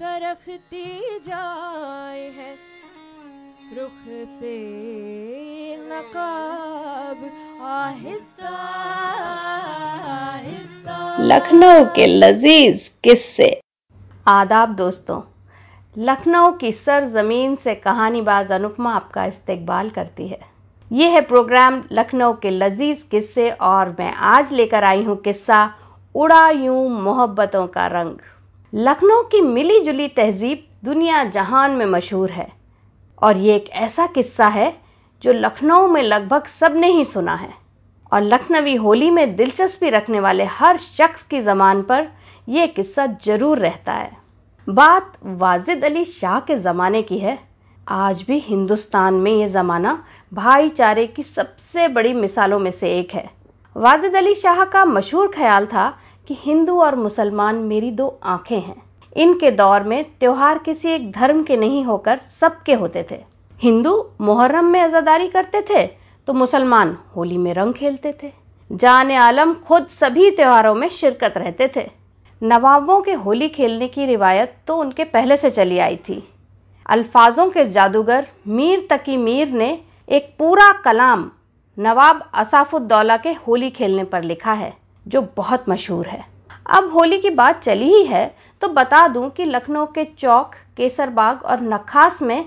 [0.00, 2.52] सरखती जाए है।
[3.74, 4.52] रुख से
[5.80, 7.24] नकाब
[7.64, 8.52] आहिस्ता
[10.12, 13.50] आहिस्ता। लखनऊ के लजीज किस्से।
[14.26, 15.20] आदाब दोस्तों
[15.96, 20.40] लखनऊ की सरजमीन से कहानीबाज अनुपमा आपका इस्तकबाल करती है।
[20.90, 25.62] ये है प्रोग्राम लखनऊ के लजीज किस्से और मैं आज लेकर आई हूँ किस्सा
[26.14, 28.18] उड़ा यूँ मोहब्बतों का रंग।
[28.72, 32.46] लखनऊ की मिली जुली तहजीब दुनिया जहान में मशहूर है।
[33.22, 34.72] और ये एक ऐसा किस्सा है
[35.22, 37.52] जो लखनऊ में लगभग सबने ही सुना है।
[38.12, 42.06] और लखनवी होली में दिलचस्पी रखने वाले हर शख्स की ज़बान पर
[42.48, 44.10] यह किस्सा ज़रूर रहता है।
[44.66, 47.38] बात वाजिद अली शाह के ज़माने की है।
[47.86, 50.02] आज भी हिंदुस्तान में ये ज़माना
[50.32, 53.28] भाईचारे की सबसे बड़ी मिसालों में से एक है।
[53.76, 55.92] वाजिद अली शाह का मशहूर ख्याल था
[56.30, 58.82] कि हिंदू और मुसलमान मेरी दो आँखें हैं।
[59.16, 63.18] इनके दौर में त्योहार किसी एक धर्म के नहीं होकर सबके होते थे।
[63.60, 65.84] हिंदू मुहर्रम में अजादारी करते थे
[66.28, 68.32] तो मुसलमान होली में रंग खेलते थे।
[68.70, 71.88] जान आलम खुद सभी त्योहारों में शिरकत रहते थे।
[72.42, 76.22] नवाबों के होली खेलने की रिवायत तो उनके पहले से चली आई थी।
[76.86, 81.30] अल्फाजों के जादूगर मीर तकी मीर ने एक पूरा कलाम
[81.78, 86.24] नवाब असाफुद्दौला के होली खेलने पर लिखा है। जो बहुत मशहूर है।
[86.68, 88.24] अब होली की बात चली ही है
[88.62, 92.44] तो बता दूँ कि लखनऊ के चौक, केसरबाग और नखास में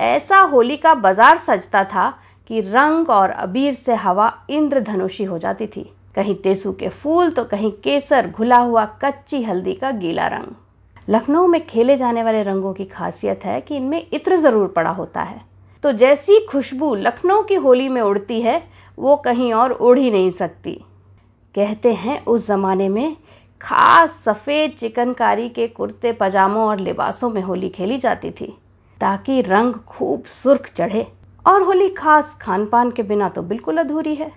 [0.00, 2.08] ऐसा होली का बाज़ार सजता था
[2.50, 7.44] कि रंग और अबीर से हवा इंद्रधनुषी हो जाती थी। कहीं टेसू के फूल तो
[7.44, 10.54] कहीं केसर, घुला हुआ कच्ची हल्दी का गीला रंग।
[11.08, 15.22] लखनऊ में खेले जाने वाले रंगों की खासियत है कि इनमें इत्र ज़रूर पड़ा होता
[15.22, 15.40] है।
[15.84, 18.62] तो जैसी खुशबू लखनऊ की होली में उड़ती है,
[18.98, 20.80] वो कहीं और उड़ ही नहीं सकती।
[21.54, 23.16] कहते हैं, उस ज़माने में
[23.60, 28.46] खास सफ़ेद चिकनकारी के कुर्ते, पजामों और लिबासों में होली खेली जाती थी,
[29.00, 31.06] ताकि रंग खूब सुर्ख चढ़े।
[31.46, 34.32] और होली खास खान पान के बिना तो बिल्कुल अधूरी है।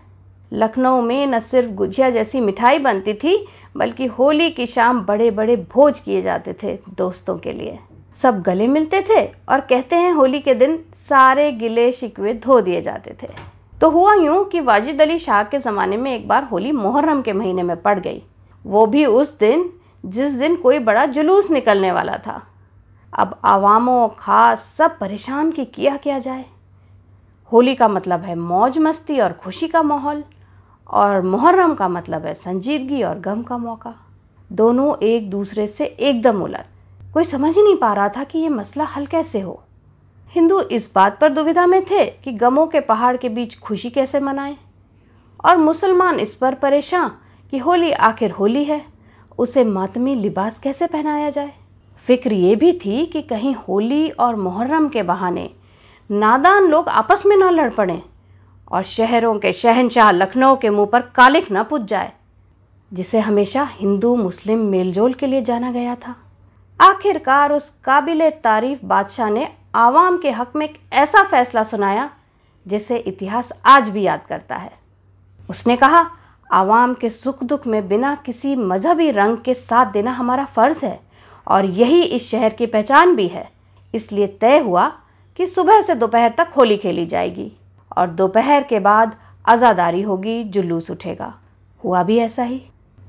[0.54, 3.48] लखनऊ में न सिर्फ़ गुजिया जैसी मिठाई बनती थी,
[3.78, 7.80] बल्कि होली की शाम बड़े बड़े भोज किए जाते थे दोस्तों के लिए।
[8.22, 12.82] सब गले मिलते थे और कहते हैं, होली के दिन सारे गिले शिकवे धो दिए
[12.82, 16.72] जाते थे। तो हुआ यूँ कि वाजिद अली शाह के ज़माने में एक बार होली
[16.72, 18.24] मुहर्रम के महीने में पड़ गई।
[18.66, 19.70] वो भी उस दिन,
[20.06, 22.42] जिस दिन कोई बड़ा जुलूस निकलने वाला था।
[23.14, 26.46] अब आवामों, खास सब परेशान कि किया किया जाए।
[27.52, 30.24] होली का मतलब है मौज मस्ती और खुशी का माहौल,
[30.90, 33.94] और मुहर्रम का मतलब है संजीदगी और गम का मौका।
[34.52, 36.66] दोनों एक दूसरे से एकदम उलट।
[37.14, 39.64] कोई समझ ही नहीं पा रहा था कि ये मसला हल कैसे हो।
[40.32, 44.20] हिंदू इस बात पर दुविधा में थे कि गमों के पहाड़ के बीच खुशी कैसे
[44.20, 44.56] मनाएँ।
[45.46, 47.12] और मुसलमान इस पर परेशान
[47.54, 48.82] कि होली आखिर होली है,
[49.40, 51.52] उसे मातमी लिबास कैसे पहनाया जाए?
[52.04, 55.50] फ़िक्र ये भी थी कि कहीं होली और मुहर्रम के बहाने
[56.10, 58.02] नादान लोग आपस में ना लड़ पड़ें
[58.72, 62.12] और शहरों के शहनशाह लखनऊ के मुँह पर कालिख ना पुज जाए,
[62.92, 66.16] जिसे हमेशा हिंदू मुस्लिम मेलजोल के लिए जाना गया था।
[66.80, 72.10] आखिरकार उस काबिल तारीफ़ बादशाह ने आवाम के हक में एक ऐसा फैसला सुनाया
[72.66, 74.72] जिसे इतिहास आज भी याद करता है।
[75.50, 76.06] उसने कहा,
[76.50, 81.00] आवाम के सुख दुख में बिना किसी मजहबी रंग के साथ देना हमारा फ़र्ज़ है
[81.48, 83.48] और यही इस शहर की पहचान भी है।
[83.94, 84.88] इसलिए तय हुआ
[85.40, 87.52] कि सुबह से दोपहर तक होली खेली जाएगी
[87.98, 91.34] और दोपहर के बाद आज़ादारी होगी, जुलूस उठेगा।
[91.82, 92.62] हुआ भी ऐसा ही।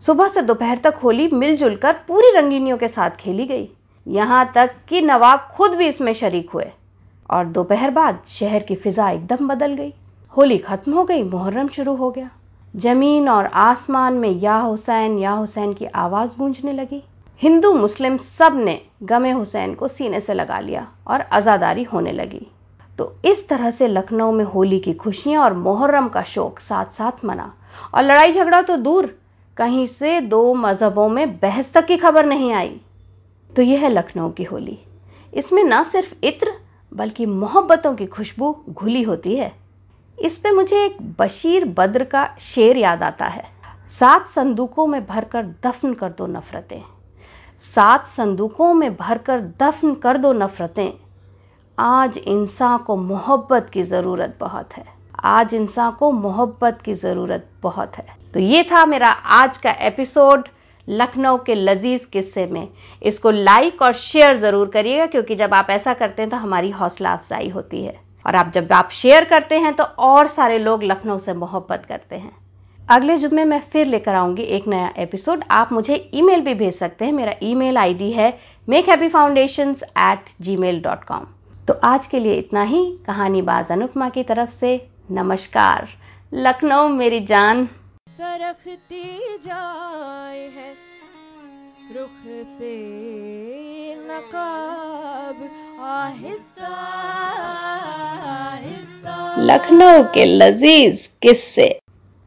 [0.02, 3.69] सुबह से दोपहर तक होली मिलजुल कर पूरी रंगीनियों के साथ खेली गई।
[4.08, 6.70] यहाँ तक कि नवाब खुद भी इसमें शरीक हुए।
[7.30, 9.92] और दोपहर बाद शहर की फिजा एकदम बदल गई।
[10.36, 12.30] होली खत्म हो गई, मुहर्रम शुरू हो गया।
[12.76, 17.02] ज़मीन और आसमान में या हुसैन या हुसैन की आवाज़ गूंजने लगी।
[17.42, 22.46] हिंदू, मुस्लिम सबने गमे हुसैन को सीने से लगा लिया और आज़ादारी होने लगी।
[22.98, 27.25] तो इस तरह से लखनऊ में होली की खुशियाँ और मुहर्रम का शौक साथ साथ
[27.25, 27.52] मना।
[27.94, 29.14] और लड़ाई झगड़ा तो दूर।
[29.56, 32.80] कहीं से दो मज़हबों में बहस तक की खबर नहीं आई।
[33.56, 34.78] तो यह है लखनऊ की होली।
[35.34, 36.52] इसमें ना सिर्फ़ इत्र,
[36.94, 39.52] बल्कि मोहब्बतों की खुशबू घुली होती है।
[40.19, 43.44] इस पे मुझे एक बशीर बद्र का शेर याद आता है।
[43.99, 46.82] सात संदूकों में भरकर दफन कर दो नफरतें।
[47.75, 50.90] सात संदूकों में भरकर दफन कर दो नफरतें।
[51.78, 54.84] आज इंसान को मोहब्बत की ज़रूरत बहुत है।
[55.25, 60.49] आज इंसान को मोहब्बत की ज़रूरत बहुत है। तो ये था मेरा आज का एपिसोड।
[60.90, 62.69] लखनऊ के लजीज किस्से में।
[63.02, 67.12] इसको लाइक और शेयर ज़रूर करिएगा, क्योंकि जब आप ऐसा करते हैं तो हमारी हौसला
[67.12, 67.94] अफजाई होती है।
[68.26, 72.17] और आप जब आप शेयर करते हैं तो और सारे लोग लखनऊ से मोहब्बत करते
[72.17, 72.37] हैं।
[72.88, 77.05] अगले जुम्मे मैं फिर लेकर आऊँगी एक नया एपिसोड आप मुझे ईमेल भी भेज सकते
[77.05, 78.32] हैं। मेरा ईमेल आईडी है
[78.69, 81.26] make happy foundation at gmail dot com
[81.69, 84.81] तो आज के लिए इतना ही। कहानी बाज अनुपमा की तरफ़ से।
[85.11, 85.88] नमस्कार।
[86.32, 87.69] लखनऊ मेरी जान।
[88.19, 90.70] सरखती जाए है।
[91.93, 92.23] रुख
[92.59, 92.70] से
[93.94, 95.43] नकाब
[95.81, 96.73] आहिस्ता
[98.35, 101.69] आहिस्ता। लखनऊ के लजीज किस्से।